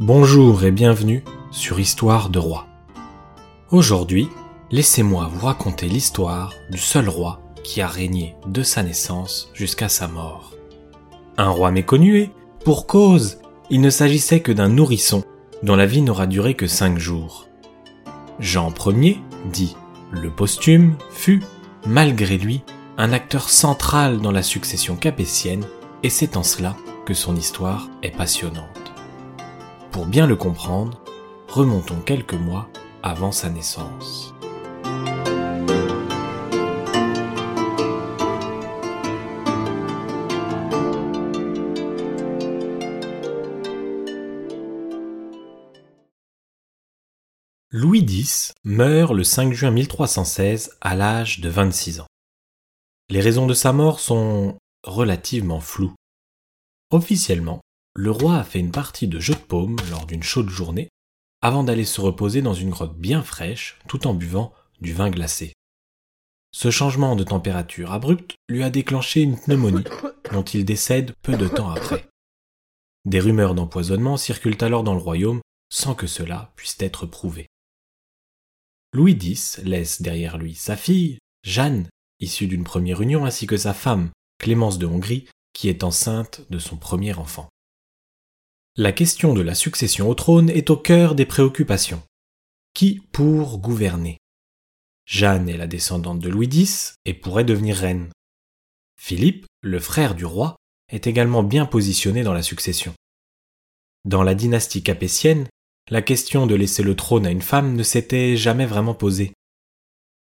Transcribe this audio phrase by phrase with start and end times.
[0.00, 2.68] Bonjour et bienvenue sur Histoire de roi.
[3.72, 4.28] Aujourd'hui,
[4.70, 10.06] laissez-moi vous raconter l'histoire du seul roi qui a régné de sa naissance jusqu'à sa
[10.06, 10.52] mort.
[11.36, 12.30] Un roi méconnu et,
[12.64, 13.38] pour cause,
[13.70, 15.24] il ne s'agissait que d'un nourrisson
[15.64, 17.48] dont la vie n'aura duré que cinq jours.
[18.38, 19.20] Jean Ier,
[19.52, 19.74] dit
[20.12, 21.42] le posthume, fut,
[21.88, 22.62] malgré lui,
[22.98, 25.64] un acteur central dans la succession capétienne
[26.04, 28.87] et c'est en cela que son histoire est passionnante.
[29.92, 31.02] Pour bien le comprendre,
[31.48, 32.68] remontons quelques mois
[33.02, 34.34] avant sa naissance.
[47.70, 52.06] Louis X meurt le 5 juin 1316 à l'âge de 26 ans.
[53.08, 55.94] Les raisons de sa mort sont relativement floues.
[56.90, 57.60] Officiellement,
[57.98, 60.88] le roi a fait une partie de jeu de paume lors d'une chaude journée,
[61.42, 65.52] avant d'aller se reposer dans une grotte bien fraîche tout en buvant du vin glacé.
[66.52, 69.82] Ce changement de température abrupte lui a déclenché une pneumonie
[70.32, 72.08] dont il décède peu de temps après.
[73.04, 77.48] Des rumeurs d'empoisonnement circulent alors dans le royaume sans que cela puisse être prouvé.
[78.92, 81.88] Louis X laisse derrière lui sa fille, Jeanne,
[82.20, 86.60] issue d'une première union, ainsi que sa femme, Clémence de Hongrie, qui est enceinte de
[86.60, 87.48] son premier enfant.
[88.80, 92.00] La question de la succession au trône est au cœur des préoccupations.
[92.74, 94.18] Qui pour gouverner?
[95.04, 98.12] Jeanne est la descendante de Louis X et pourrait devenir reine.
[98.96, 100.54] Philippe, le frère du roi,
[100.92, 102.94] est également bien positionné dans la succession.
[104.04, 105.48] Dans la dynastie capétienne,
[105.90, 109.32] la question de laisser le trône à une femme ne s'était jamais vraiment posée.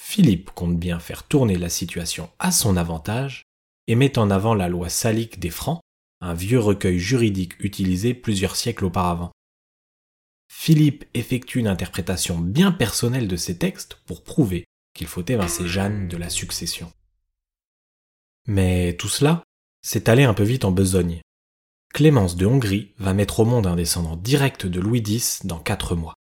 [0.00, 3.42] Philippe compte bien faire tourner la situation à son avantage
[3.86, 5.82] et met en avant la loi salique des Francs,
[6.20, 9.32] un vieux recueil juridique utilisé plusieurs siècles auparavant.
[10.48, 14.64] Philippe effectue une interprétation bien personnelle de ces textes pour prouver
[14.94, 16.92] qu'il faut évincer Jeanne de la succession.
[18.46, 19.42] Mais tout cela,
[19.82, 21.20] c'est allé un peu vite en besogne.
[21.94, 25.96] Clémence de Hongrie va mettre au monde un descendant direct de Louis X dans quatre
[25.96, 26.14] mois.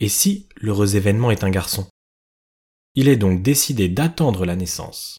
[0.00, 1.88] Et si l'heureux événement est un garçon?
[2.94, 5.18] Il est donc décidé d'attendre la naissance.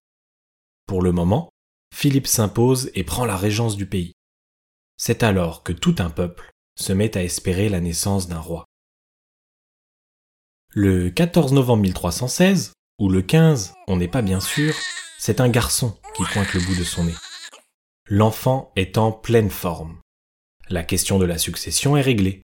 [0.86, 1.51] Pour le moment,
[1.94, 4.14] Philippe s'impose et prend la régence du pays.
[4.98, 8.66] C'est alors que tout un peuple se met à espérer la naissance d'un roi.
[10.74, 14.74] Le 14 novembre 1316, ou le 15, on n'est pas bien sûr,
[15.20, 17.16] c'est un garçon qui pointe le bout de son nez.
[18.08, 20.00] L'enfant est en pleine forme.
[20.70, 22.42] La question de la succession est réglée.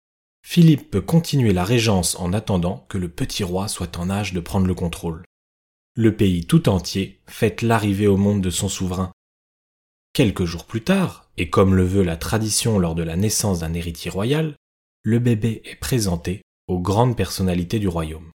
[0.47, 4.41] Philippe peut continuer la régence en attendant que le petit roi soit en âge de
[4.41, 5.25] prendre le contrôle.
[5.95, 9.13] Le pays tout entier fête l'arrivée au monde de son souverain
[10.13, 13.75] Quelques jours plus tard, et comme le veut la tradition lors de la naissance d'un
[13.75, 14.57] héritier royal,
[15.03, 18.31] le bébé est présenté aux grandes personnalités du royaume.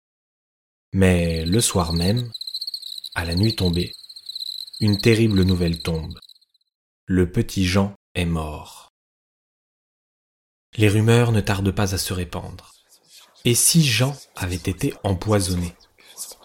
[0.92, 2.30] Mais le soir même,
[3.16, 3.92] à la nuit tombée,
[4.80, 6.18] une terrible nouvelle tombe.
[7.06, 8.90] Le petit Jean est mort.
[10.76, 12.72] Les rumeurs ne tardent pas à se répandre.
[13.44, 15.74] Et si Jean avait été empoisonné,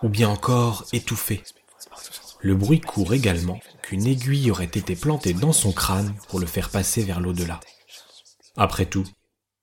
[0.01, 1.43] ou bien encore étouffé
[2.39, 3.59] Le bruit court également
[3.91, 7.59] une aiguille aurait été plantée dans son crâne pour le faire passer vers l'au-delà.
[8.55, 9.07] Après tout,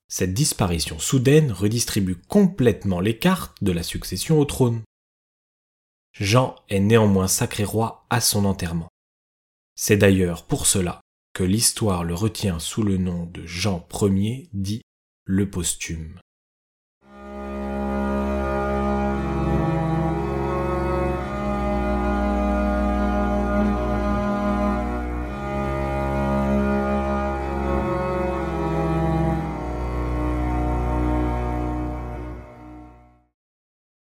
[0.07, 4.81] cette disparition soudaine redistribue complètement les cartes de la succession au trône.
[6.13, 8.89] Jean est néanmoins sacré roi à son enterrement.
[9.75, 11.01] C'est d'ailleurs pour cela
[11.33, 14.81] que l'histoire le retient sous le nom de Jean Ier dit
[15.25, 16.19] le posthume.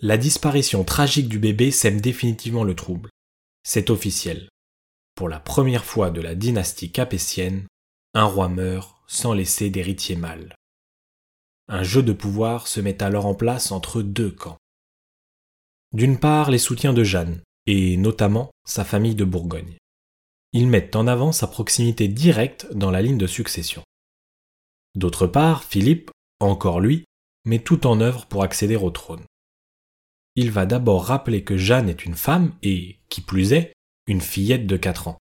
[0.06, 3.10] La disparition tragique du bébé sème définitivement le trouble.
[3.64, 4.50] C'est officiel.
[5.16, 7.66] Pour la première fois de la dynastie capétienne,
[8.14, 10.54] un roi meurt sans laisser d'héritier mâle.
[11.70, 14.60] Un jeu de pouvoir se met alors en place entre deux camps.
[15.92, 19.76] D'une part, les soutiens de Jeanne, et notamment sa famille de Bourgogne.
[20.54, 23.82] Ils mettent en avant sa proximité directe dans la ligne de succession.
[24.94, 27.06] D'autre part, Philippe, encore lui,
[27.44, 29.26] met tout en œuvre pour accéder au trône
[30.36, 33.74] il va d'abord rappeler que Jeanne est une femme et, qui plus est,
[34.08, 35.18] une fillette de 4 ans.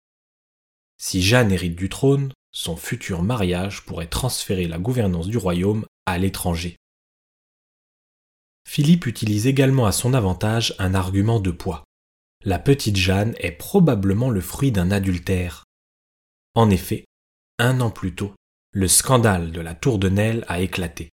[0.97, 6.17] Si Jeanne hérite du trône, son futur mariage pourrait transférer la gouvernance du royaume à
[6.17, 6.77] l'étranger.
[8.67, 11.83] Philippe utilise également à son avantage un argument de poids.
[12.45, 15.65] La petite Jeanne est probablement le fruit d'un adultère.
[16.55, 17.05] En effet,
[17.59, 18.33] un an plus tôt,
[18.71, 21.09] le scandale de la tour de Nesle a éclaté.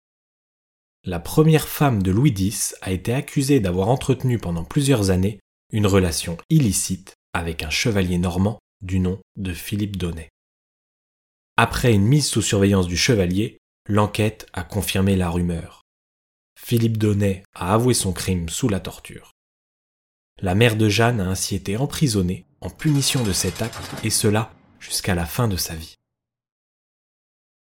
[1.10, 5.40] La première femme de Louis X a été accusée d'avoir entretenu pendant plusieurs années
[5.74, 10.30] une relation illicite avec un chevalier normand du nom de Philippe Donnet.
[11.58, 13.58] Après une mise sous surveillance du chevalier,
[13.88, 15.82] l'enquête a confirmé la rumeur.
[16.56, 19.32] Philippe Donnet a avoué son crime sous la torture.
[20.44, 24.54] La mère de Jeanne a ainsi été emprisonnée en punition de cet acte, et cela
[24.80, 25.96] jusqu'à la fin de sa vie.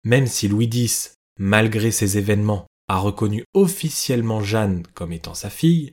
[0.02, 5.92] Même si Louis X, malgré ces événements, a reconnu officiellement Jeanne comme étant sa fille,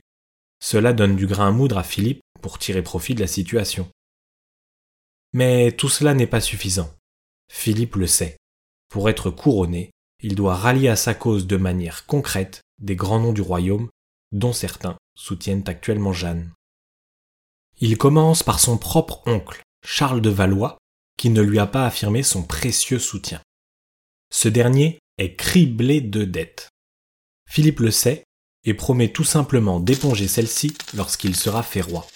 [0.60, 3.88] cela donne du grain à moudre à Philippe pour tirer profit de la situation.
[5.32, 6.94] Mais tout cela n'est pas suffisant.
[7.50, 8.36] Philippe le sait.
[8.88, 9.90] Pour être couronné,
[10.20, 13.88] il doit rallier à sa cause de manière concrète des grands noms du royaume,
[14.32, 16.52] dont certains soutiennent actuellement Jeanne.
[17.80, 20.78] Il commence par son propre oncle, Charles de Valois,
[21.16, 23.40] qui ne lui a pas affirmé son précieux soutien.
[24.30, 26.68] Ce dernier est criblé de dettes.
[27.52, 28.24] Philippe le sait
[28.64, 32.06] et promet tout simplement d'éponger celle-ci lorsqu'il sera fait roi.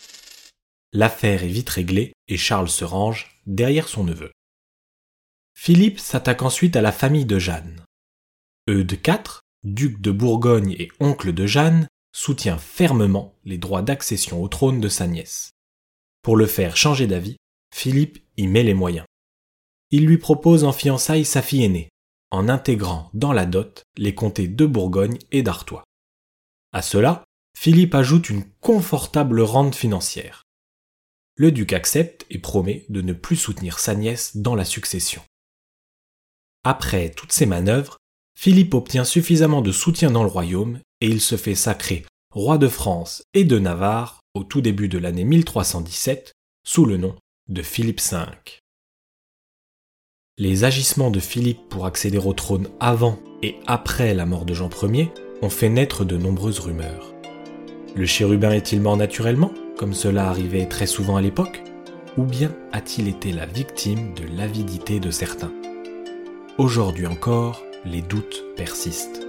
[0.94, 4.32] L'affaire est vite réglée et Charles se range derrière son neveu.
[5.52, 7.84] Philippe s'attaque ensuite à la famille de Jeanne.
[8.66, 14.48] Eudes IV, duc de Bourgogne et oncle de Jeanne, soutient fermement les droits d'accession au
[14.48, 15.50] trône de sa nièce.
[16.22, 17.36] Pour le faire changer d'avis,
[17.74, 19.04] Philippe y met les moyens.
[19.90, 21.90] Il lui propose en fiançailles sa fille aînée,
[22.30, 25.84] en intégrant dans la dot les comtés de Bourgogne et d'Artois.
[26.72, 27.24] À cela,
[27.56, 30.42] Philippe ajoute une confortable rente financière.
[31.36, 35.22] Le duc accepte et promet de ne plus soutenir sa nièce dans la succession.
[36.64, 37.98] Après toutes ces manœuvres,
[38.38, 42.68] Philippe obtient suffisamment de soutien dans le royaume et il se fait sacrer roi de
[42.68, 46.34] France et de Navarre au tout début de l'année 1317
[46.64, 47.16] sous le nom
[47.48, 48.26] de Philippe V.
[50.38, 54.68] Les agissements de Philippe pour accéder au trône avant et après la mort de Jean
[54.82, 55.10] Ier
[55.40, 57.14] ont fait naître de nombreuses rumeurs.
[57.94, 61.62] Le chérubin est-il mort naturellement, comme cela arrivait très souvent à l'époque,
[62.18, 65.54] ou bien a-t-il été la victime de l'avidité de certains?
[66.58, 69.26] Aujourd'hui encore, les doutes persistent.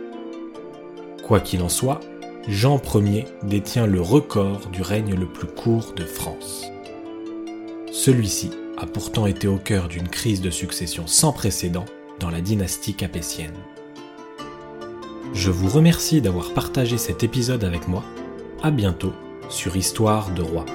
[1.24, 2.02] Quoi qu'il en soit,
[2.50, 6.66] Jean Ier détient le record du règne le plus court de France.
[7.94, 11.86] Celui-ci a pourtant été au cœur d'une crise de succession sans précédent
[12.20, 13.56] dans la dynastie capétienne.
[15.34, 18.04] Je vous remercie d'avoir partagé cet épisode avec moi.
[18.62, 19.14] À bientôt
[19.50, 20.66] sur Histoire de Roi.